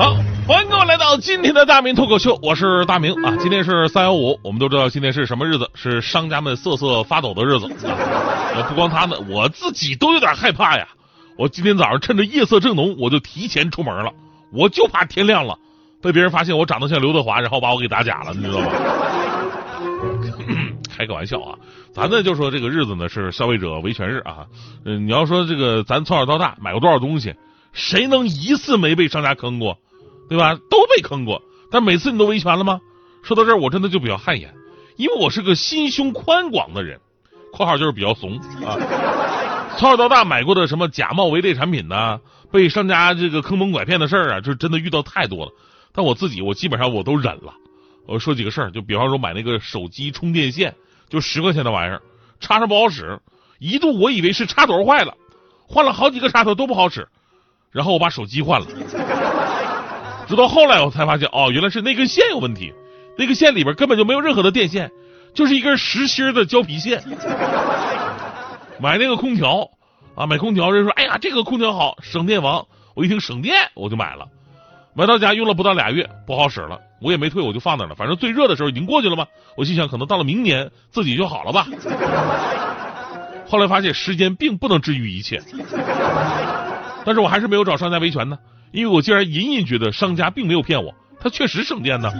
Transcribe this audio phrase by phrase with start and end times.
[0.00, 0.16] 好，
[0.48, 3.36] 欢迎各位来到今天的大明脱口秀，我是大明啊。
[3.38, 8.64] 今天是三幺五，我们都知道今天是什么日子，是商家们瑟瑟发抖的日子啊。
[8.66, 10.88] 不光他们，我自己都有点害怕呀。
[11.36, 14.10] 我今天早上趁着夜色正浓，我就提前出门了，
[14.54, 15.58] 我就怕天亮了
[16.00, 18.70] 被别人发现我长得像刘德华，然后把我给打假了，你知道吗？
[20.96, 21.58] 开个玩笑啊，
[21.92, 24.46] 咱呢就说这个日子呢是消费者维权日啊。
[24.86, 27.34] 嗯，你要说这个咱从小到大买过多少东西，
[27.74, 29.76] 谁能一次没被商家坑过，
[30.30, 30.54] 对吧？
[30.70, 32.80] 都被坑过，但每次你都维权了吗？
[33.22, 34.54] 说到这儿，我真的就比较汗颜，
[34.96, 36.98] 因为我是个心胸宽广的人。
[37.52, 38.78] 括号就是比较怂啊，
[39.76, 42.20] 从小到大买过的什么假冒伪劣产品呢？
[42.52, 45.52] 被商家这个坑蒙拐骗的事儿啊，就真的遇到太多了。
[45.92, 47.52] 但我自己，我基本上我都忍了。
[48.06, 50.76] 我说几个事儿，就比方说买那个手机充电线，
[51.08, 52.00] 就十块钱的玩意儿，
[52.38, 53.18] 插上不好使，
[53.58, 55.14] 一度我以为是插头坏了，
[55.66, 57.08] 换了好几个插头都不好使，
[57.72, 58.66] 然后我把手机换了。
[60.30, 62.72] 直到后来我才发现，哦，原来是那根线有问题，
[63.18, 64.88] 那个线里边根本就没有任何的电线。
[65.34, 67.02] 就是一根实心的胶皮线，
[68.80, 69.68] 买那个空调
[70.14, 72.64] 啊，买空调人说，哎呀，这个空调好，省电王。
[72.94, 74.26] 我一听省电，我就买了。
[74.94, 77.94] 买到家用了不到俩月，不好使了，我也没退，我就放那了。
[77.96, 81.66] 反正最热的时候已经过去了嘛，我心想可能到了明年自己就好了吧。
[83.48, 85.40] 后来发现时间并不能治愈一切，
[87.04, 88.38] 但是我还是没有找商家维权呢，
[88.72, 92.10] 因为我竟然隐隐觉得商家并没有骗我，他确实省电呢，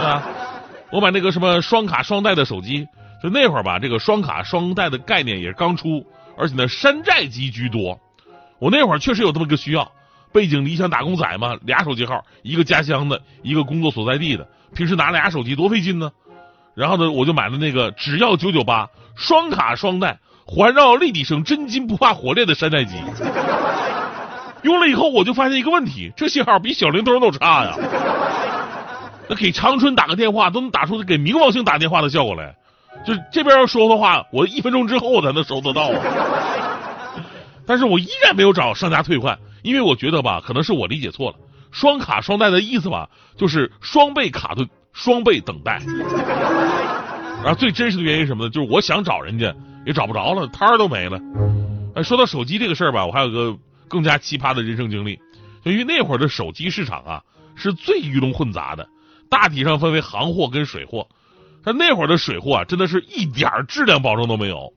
[0.00, 0.22] 啊。
[0.92, 2.86] 我买那个什么双卡双待的手机，
[3.20, 6.06] 就那会儿吧，这个双卡双待的概念也是刚出，
[6.38, 7.98] 而且呢山寨机居多。
[8.60, 9.90] 我那会儿确实有这么个需要，
[10.32, 16.12] 背井离乡打工仔嘛，俩手机号，一个家乡的，一个工作所在地的，平时拿俩手机多费劲呢。
[16.76, 22.94] 然后呢，我就买了那个只要九九八双卡双待环绕立体声真金不怕火炼的山寨机。
[24.64, 27.76] 用了以后，我就发现一个问题，这信号比小灵通都差呀。
[29.28, 32.54] 那给长春打个电话都能打出给冥王星打电话的效果来，
[33.06, 36.00] 就这边要说的话，我一分钟之后我才能收得到啊。
[37.66, 41.36] 但是我依然没有找商家退换，因为我觉得吧，可能是我理解错了。
[41.70, 45.80] 双卡双待的意思吧，就是双倍卡顿，双倍等待。
[47.42, 48.50] 然后最真实的原因是什么呢？
[48.50, 49.54] 就是我想找人家
[49.84, 51.18] 也找不着了，摊儿都没了。
[51.94, 53.56] 哎，说到手机这个事儿吧，我还有个
[53.88, 55.18] 更加奇葩的人生经历，
[55.64, 57.22] 因为那会儿的手机市场啊，
[57.54, 58.88] 是最鱼龙混杂的。
[59.30, 61.08] 大体上分为行货跟水货，
[61.64, 64.72] 但那会儿的水货啊，真的是一点儿质量保证都没有。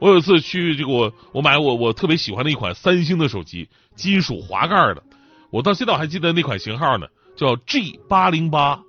[0.00, 5.02] 我有一次去这个我我买我我特别喜欢的一款三星的手机，金属滑盖的，
[5.50, 7.06] 我到现在我还记得那款型号呢，
[7.36, 8.80] 叫 G 八零八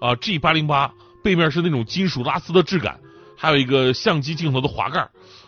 [0.00, 2.98] 啊 G 八零八，背面是那种金属拉丝的质感，
[3.36, 5.00] 还有一个相机镜头的滑盖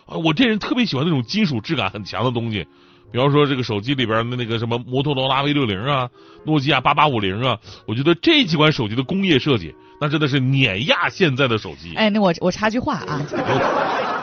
[0.05, 2.65] 啊，我这人特别喜欢那种金属质感很强的东西。
[3.11, 6.09] 比方说这个手机里边的那个什么摩托罗拉 V 六零啊，
[6.45, 11.93] 诺基亚八八五零啊，我觉得这几款手机的工业设计，那真的是碾压现在的手机。
[11.95, 13.21] 哎，那我我插句话啊，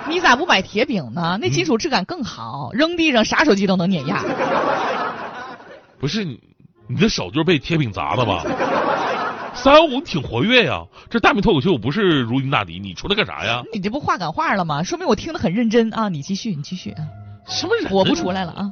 [0.09, 1.39] 你咋不买铁饼呢？
[1.41, 4.25] 那金属质感更好，扔地上啥手机都能碾压。
[6.01, 6.41] 不是你，
[6.89, 8.45] 你的手就是被铁饼砸的吧？
[9.55, 13.63] 三幺五挺活跃呀，这大明脱口秀不是如临大敌，你出来干啥呀？
[13.73, 14.83] 你这不话赶话了吗？
[14.83, 16.09] 说明我听得很认真啊！
[16.09, 17.07] 你继续，你继续啊。
[17.51, 17.91] 什么人？
[17.93, 18.71] 我不出来了啊！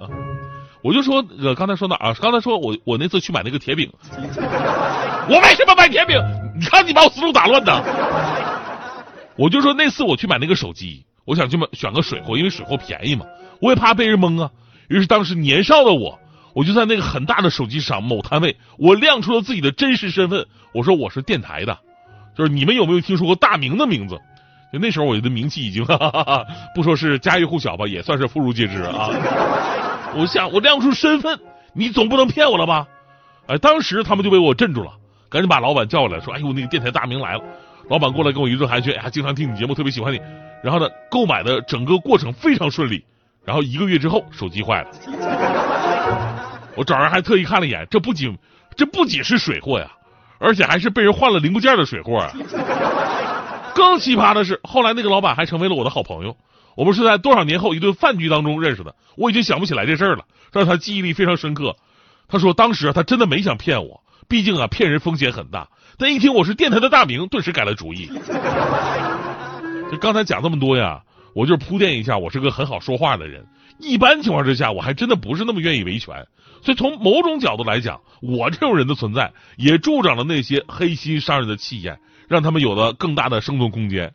[0.82, 2.14] 我就说，呃，刚才说哪啊？
[2.20, 3.92] 刚才说我我那次去买那个铁饼，
[5.28, 6.16] 我为什么买铁饼？
[6.58, 7.82] 你看你把我思路打乱的。
[9.36, 13.26] 我就说那次我去买那个手机，我想去买选个水货，因为水货便宜嘛，
[13.60, 14.50] 我也怕被人蒙啊。
[14.88, 16.18] 于是当时年少的我，
[16.54, 21.78] 我就在那个很大的手机厂某摊位，我亮出了自己的真实身份，我说我是电台的，
[22.36, 24.18] 就是你们有没有听说过大明的名字？
[24.72, 29.08] 就那时候，我的名气已经 哈哈哈不说是家喻户晓吧，也算是妇孺皆知啊。
[30.14, 31.38] 我想，我亮出身份，
[31.72, 32.86] 你总不能骗我了吧？
[33.46, 34.92] 哎，当时他们就被我镇住了，
[35.30, 37.40] 赶紧把老板叫过来，说：“哎呦，那个电台大名来了。”
[37.88, 40.20] 老板过来跟我一顿寒暄，哎，经常听你节目，特别喜欢你。
[40.62, 43.02] 然后呢，购买的整个过程非常顺利。
[43.44, 44.88] 然后一个月之后，手机坏了，
[46.76, 48.36] 我找人还特意看了一眼，这不仅
[48.76, 49.86] 这不仅是水货呀，
[50.38, 52.30] 而且还是被人换了零部件的水货啊。
[53.78, 56.36] 更奇葩的是，后来那个老板还成为了我的好朋友。
[56.74, 61.76] 我们是在多少年后一顿饭局当中认识的，我已经想不起来这事儿了，但是他记忆力非常深刻。
[62.26, 65.68] 他说当时他真的没想骗我，毕竟啊骗人风险很大。
[65.96, 68.10] 但一听我是电台的大名，顿时改了主意。
[69.92, 71.02] 就刚才讲这么多呀，
[71.32, 73.46] 我就是铺垫一下，我是个很好说话的人。
[73.78, 76.26] 一般情况之下，我还真的不是那么愿意维权。
[76.62, 84.14] 所以从某种角度来讲，我这种人的存在也助长了那些黑心商人的气焰，让他们有了更大的生存空间。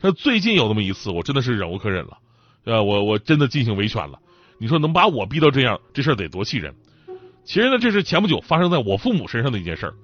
[0.00, 2.18] 那最近有那么一次，我真的是忍无可忍了，
[2.64, 4.18] 呃，我我真的进行维权了。
[4.58, 6.74] 你说能把我逼到这样，这事儿得多气人？
[7.44, 9.94] 其实呢，这是前不久发生在我父母身上的一件事儿。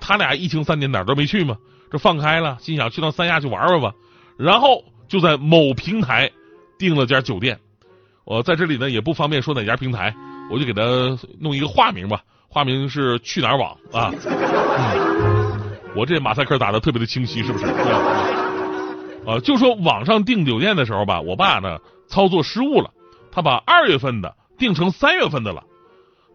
[0.00, 1.56] 他俩疫情三年哪儿都没去嘛，
[1.90, 3.92] 这放开了，心想去趟三亚去玩玩吧。
[4.36, 6.30] 然后就在某平台
[6.78, 7.58] 订了家酒店。
[8.24, 10.14] 我在这里呢也不方便说哪家平台，
[10.50, 10.82] 我就给他
[11.38, 14.12] 弄一个化名吧，化名是去哪儿网啊。
[14.12, 15.09] 嗯，
[15.94, 17.66] 我这马赛克打的特别的清晰，是不是？
[19.26, 21.78] 啊，就说网上订酒店的时候吧，我爸呢
[22.08, 22.90] 操作失误了，
[23.30, 25.62] 他把二月份的订成三月份的了。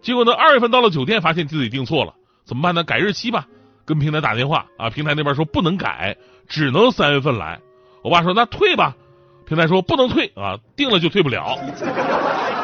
[0.02, 2.14] 结果呢，二月份到了酒店，发现自己订错了，
[2.46, 2.84] 怎么办呢？
[2.84, 3.48] 改日期吧，
[3.86, 6.16] 跟平台打电话啊，平台那边说不能改，
[6.48, 7.60] 只能三月份来。
[8.04, 8.96] 我爸说那退吧，
[9.48, 11.58] 平台说不能退啊，订了就退不了，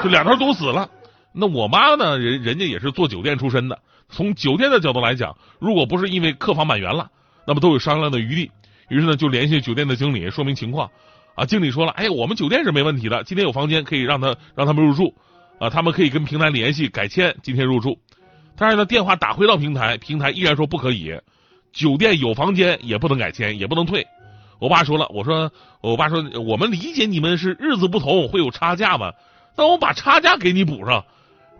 [0.03, 0.87] 就两头堵死了。
[1.33, 3.79] 那我妈呢，人人家也是做酒店出身的，
[4.09, 7.09] 从酒店的角度来讲，如果不是因为客房满员了，
[7.47, 8.51] 那么都有商量的余地。
[8.89, 10.89] 于是呢，就联系酒店的经理说明情况
[11.35, 11.45] 啊。
[11.45, 15.15] 经理说了，哎，我们酒店是没问题的，今天有房间可以让他让他们入住
[15.59, 17.97] 啊，他们可以跟平台联系改签，今天入住。
[18.57, 21.17] 但是呢，电话打回到平台，平台依然说不可以，
[21.71, 24.05] 酒店有房间也不能改签，也不能退。
[24.59, 29.13] 我爸说了，我说，我爸说，我们理解你们是日子不同，会有差价嘛？
[29.55, 31.05] 那我把差价给你补上，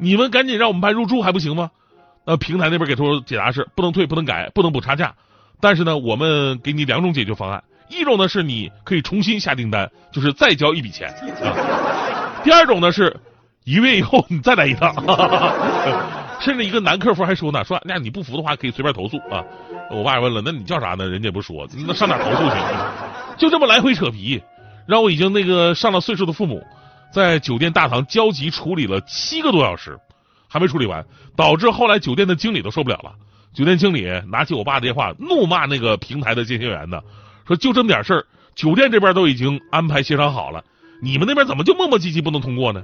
[0.02, 1.70] 你们赶紧让我们办入住还不行吗？
[2.26, 5.14] 呃，平台那边给出解答是不能退，不能改，不能补差价。
[5.60, 11.10] 但是呢，我们给你两种解决方案，一种呢是你可以重新下订单，就是再交一笔钱
[11.44, 12.42] 啊。
[12.44, 13.16] 第二种呢是
[13.64, 14.92] 一月以后你再来一趟，
[16.42, 19.44] 甚至一个男客服还说呢，说那你不服的话可以随便投诉啊。
[19.92, 21.08] 我爸问了，那你叫啥呢？
[21.08, 22.56] 人家也不说，那上哪投诉去？
[23.38, 24.42] 就这么来回扯皮，
[24.88, 26.66] 让我已经那个上了岁数的父母，
[27.12, 29.98] 在酒店大堂焦急处理了七个多小时，
[30.48, 31.06] 还没处理完，
[31.36, 33.14] 导致后来酒店的经理都受不了了。
[33.54, 37.02] 酒店经理拿起我爸的电话，怒骂那个平台的接线员呢，
[37.46, 38.26] 说就这么点事儿，
[38.56, 40.64] 酒店这边都已经安排协商好了，
[41.02, 42.82] 你们那边怎么就磨磨唧唧不能通过呢？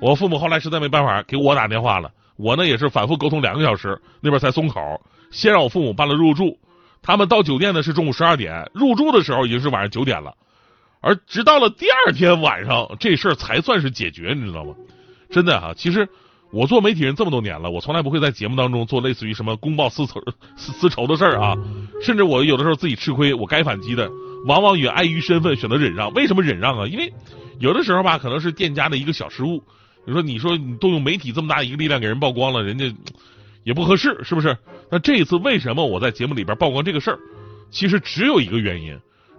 [0.00, 4.80] 我父母后来实在没办法，给我打电话了，我呢也是反复沟通两个小时，那边才松口。
[5.30, 6.58] 先让我父母办了入住，
[7.02, 10.32] 他们到酒店呢是中午十二点，入住的时候已经是晚上九点了，
[11.04, 14.74] 而直到了第二天晚上，这事儿才算是解决，你知道吗？
[15.30, 16.08] 真的哈，其实
[16.50, 20.22] 我做媒体人这么多年了，我从来不会在节目当中做类似于什么公报私仇、
[20.56, 21.54] 私私仇的事儿啊，
[22.02, 24.10] 甚至我有的时候自己吃亏，我该反击的，
[24.46, 26.12] 往往也碍于身份选择忍让。
[26.14, 26.86] 为什么忍让啊？
[26.86, 27.12] 因为
[27.58, 29.62] 有的时候吧，可能是店家的一个小失误。
[30.06, 32.94] 你说，你说你动用媒体这么大一个力量给人曝光了，人家。
[33.64, 34.58] 也不合适，是不是？
[34.90, 37.18] 那这一次为什么我在节目里边曝光这个事儿？
[37.70, 38.94] 其实只有一个原因，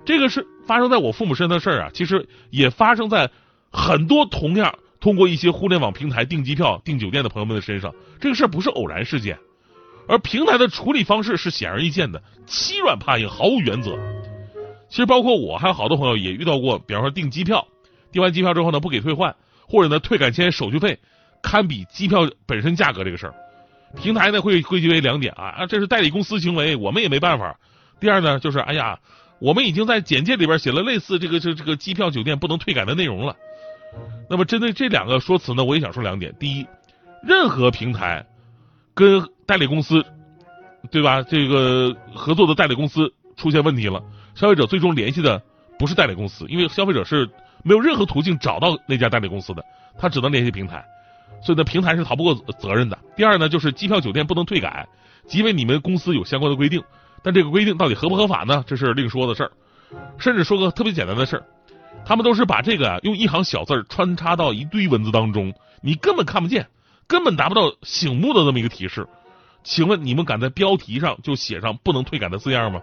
[0.06, 1.90] 这个是发生在我父母身上的事儿啊。
[1.94, 3.30] 其实也发生在
[3.72, 7.94] 很多同样通过一些互联网平台订机票、订酒店的朋友们的身上。
[8.20, 9.38] 这个事儿不是偶然事件，
[10.08, 13.98] 而平台的处理方式是显而易见的，欺软怕硬，毫无原则。
[14.90, 17.68] 其实包括我还有好多朋友也遇到过，比方说订机票，
[18.12, 19.36] 订完机票之后呢不给退换，
[19.68, 21.00] 或者呢退改签手续费
[21.42, 23.34] 堪比机票本身价格这个事儿。
[24.02, 27.58] 平台呢会归结为两点啊啊，这是代理公司行为，我们也没办法。
[28.00, 29.00] 第二呢，就是哎呀，
[29.40, 33.36] 我们已经在简介里边写了类似这个这这个机票酒店不能退改的内容了。
[34.30, 36.34] 那么针对这两个说辞呢，我也想说两点。
[36.40, 36.66] 第一，
[37.24, 38.26] 任何平台
[38.94, 40.04] 跟代理公司，
[40.90, 41.22] 对吧？
[41.22, 44.04] 这个合作的代理公司出现问题了，
[44.36, 45.42] 消费者最终联系的
[45.78, 47.30] 不是代理公司，因为消费者是
[47.64, 49.64] 没有任何途径找到那家代理公司的，
[49.98, 50.84] 他只能联系平台。
[51.42, 52.98] 所以呢，平台是逃不过责任的。
[53.16, 54.88] 第二呢，就是机票酒店不能退改，
[55.28, 56.84] 即便你们公司有相关的规定，
[57.26, 58.64] 但这个规定到底合不合法呢？
[58.68, 59.52] 这是另说的事儿。
[60.20, 61.44] 甚至说个特别简单的事儿，
[62.06, 65.52] 他们都是把这个啊用一行小字儿穿插到一堆文字当中，
[65.82, 66.68] 你根本看不见，
[67.08, 69.08] 根本达不到醒目的这么一个提示。
[69.64, 72.80] 请问你们敢在标题上就写上不能退改的字样吗？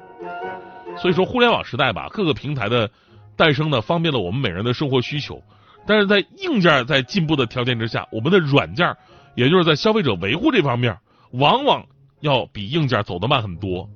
[0.98, 2.90] 所以说，互联网时代吧，各个平台的
[3.36, 5.40] 诞生呢，方便了我们每人的生活需求。
[5.86, 8.96] 但是在硬件在进步的条件之下，我们的软件，
[9.36, 10.98] 也就是在消费者维护这方面，
[11.30, 11.86] 往往
[12.20, 13.88] 要比硬件走得慢很多。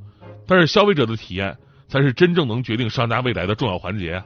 [0.47, 1.57] 但是消费者的体验
[1.89, 4.23] 才是真正能决定商家未来的重要环节。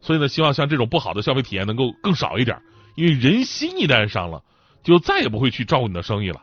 [0.00, 2.60] 所以呢，希望像这种不好的消费体验能够更少一点，
[2.96, 4.42] 因为人心一旦伤了，
[4.82, 6.40] 就再也不会去照顾你的生意了。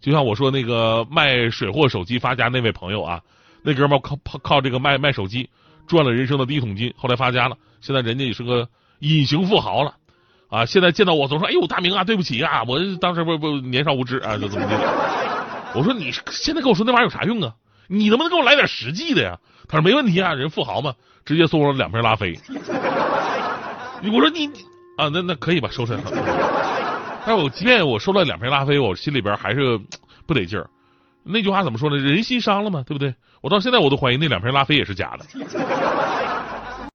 [0.00, 3.20] 就像我说那个卖水货手机发家那位朋友啊，
[3.62, 5.48] 那哥们靠靠靠这个卖卖手机
[5.86, 8.68] 赚了人生的第一桶金，后来发家了，现在人家也是个。
[9.00, 9.94] 隐形富豪了，
[10.48, 10.64] 啊！
[10.64, 14.74] 现在见到我总说：“哎呦，大明啊，对不起啊，我当时不不年少无知啊，就怎么的。”
[15.76, 17.54] 我说：“你现在跟我说那玩意儿有啥用啊？
[17.88, 19.38] 你能不能给我来点实际的呀？”
[19.68, 22.38] 他说：“没问题啊，人富豪嘛，直接送我两瓶拉菲。”
[24.02, 24.46] 我说你
[24.96, 26.00] 啊，那那可以吧，收成。
[27.26, 29.80] 但是我即便我收了两瓶拉菲，我心里边还是
[30.26, 30.68] 不得劲儿。
[31.24, 31.96] 那句话怎么说呢？
[31.96, 33.14] 人心伤了嘛，对不对？
[33.40, 35.24] 我到现在我都怀疑那两瓶拉菲也是假的。